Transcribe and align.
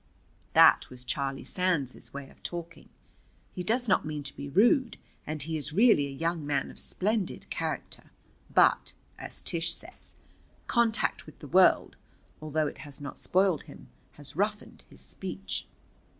That 0.53 0.89
was 0.89 1.05
Charlie 1.05 1.43
Sands's 1.43 2.11
way 2.11 2.31
of 2.31 2.41
talking. 2.41 2.89
He 3.53 3.61
does 3.61 3.87
not 3.87 4.03
mean 4.03 4.23
to 4.23 4.35
be 4.35 4.49
rude, 4.49 4.97
and 5.27 5.43
he 5.43 5.57
is 5.57 5.73
really 5.73 6.07
a 6.07 6.09
young 6.09 6.43
man 6.43 6.71
of 6.71 6.79
splendid 6.79 7.47
character. 7.51 8.09
But, 8.51 8.93
as 9.19 9.41
Tish 9.41 9.75
says, 9.75 10.15
contact 10.65 11.27
with 11.27 11.37
the 11.37 11.47
world, 11.47 11.97
although 12.41 12.65
it 12.65 12.79
has 12.79 12.99
not 12.99 13.19
spoiled 13.19 13.65
him, 13.65 13.89
has 14.13 14.35
roughened 14.35 14.83
his 14.89 15.01
speech. 15.01 15.67